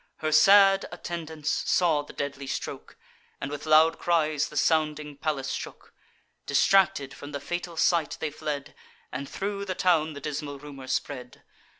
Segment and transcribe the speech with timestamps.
[0.15, 2.97] Her sad attendants saw the deadly stroke,
[3.39, 5.93] And with loud cries the sounding palace shook.
[6.47, 8.73] Distracted, from the fatal sight they fled,
[9.11, 11.43] And thro' the town the dismal rumour spread.